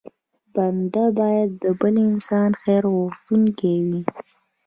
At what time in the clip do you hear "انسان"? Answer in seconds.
2.09-2.49